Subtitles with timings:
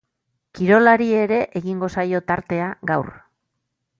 [0.59, 3.15] Kirolari ere egingo zaio tartea gaur.